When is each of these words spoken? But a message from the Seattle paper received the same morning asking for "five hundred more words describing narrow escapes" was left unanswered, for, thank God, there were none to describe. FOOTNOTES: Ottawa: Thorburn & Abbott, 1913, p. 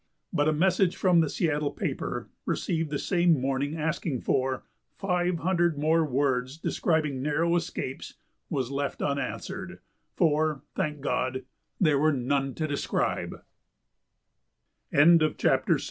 But 0.33 0.47
a 0.47 0.51
message 0.51 0.95
from 0.95 1.19
the 1.21 1.29
Seattle 1.29 1.69
paper 1.69 2.27
received 2.47 2.89
the 2.89 2.97
same 2.97 3.39
morning 3.39 3.75
asking 3.75 4.21
for 4.21 4.63
"five 4.97 5.37
hundred 5.37 5.77
more 5.77 6.03
words 6.03 6.57
describing 6.57 7.21
narrow 7.21 7.55
escapes" 7.55 8.15
was 8.49 8.71
left 8.71 9.03
unanswered, 9.03 9.79
for, 10.15 10.63
thank 10.73 11.01
God, 11.01 11.45
there 11.79 11.99
were 11.99 12.13
none 12.13 12.55
to 12.55 12.65
describe. 12.67 13.43
FOOTNOTES: 14.91 14.91
Ottawa: 14.91 14.97
Thorburn 14.97 15.05
& 15.05 15.21
Abbott, 15.21 15.21
1913, 15.21 15.77
p. 15.77 15.79